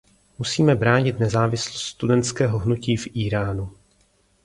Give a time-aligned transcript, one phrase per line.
[0.39, 3.71] Musíme bránit nezávislost studentského hnutí v Íránu.